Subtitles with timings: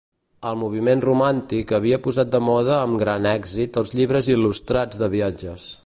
[0.51, 5.71] El moviment romàntic havia posat de moda amb gran èxit els llibres il·lustrats de viatges.